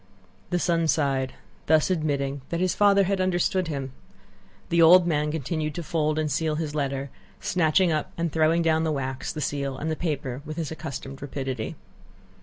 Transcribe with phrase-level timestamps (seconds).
[0.49, 1.33] The son sighed,
[1.67, 3.91] thus admitting that his father had understood him.
[4.69, 8.83] The old man continued to fold and seal his letter, snatching up and throwing down
[8.83, 11.75] the wax, the seal, and the paper, with his accustomed rapidity.